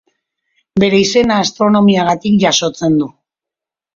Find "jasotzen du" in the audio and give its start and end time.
2.45-3.13